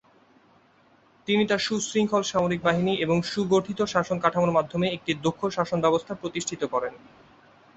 তিনি 1.27 1.43
তার 1.47 1.61
সুশৃঙ্খল 1.67 2.23
সামরিক 2.23 2.61
বাহিনী 2.63 2.93
এবং 2.95 3.17
সুগঠিত 3.23 3.79
শাসন 3.93 4.17
কাঠামোর 4.19 4.55
মাধ্যমে 4.57 4.87
একটি 4.87 5.11
দক্ষ 5.25 5.41
শাসন 5.49 5.77
ব্যবস্থা 5.81 6.13
প্রতিষ্ঠিত 6.15 6.61
করেন। 6.73 6.93